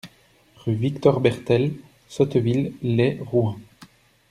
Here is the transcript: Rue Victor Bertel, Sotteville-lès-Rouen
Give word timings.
Rue 0.65 0.73
Victor 0.73 1.19
Bertel, 1.19 1.73
Sotteville-lès-Rouen 2.09 3.59